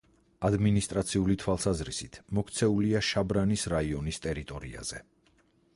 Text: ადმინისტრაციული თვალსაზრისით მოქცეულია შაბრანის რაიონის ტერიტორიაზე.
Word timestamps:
ადმინისტრაციული 0.47 1.35
თვალსაზრისით 1.43 2.17
მოქცეულია 2.39 3.03
შაბრანის 3.11 3.67
რაიონის 3.77 4.21
ტერიტორიაზე. 4.27 5.05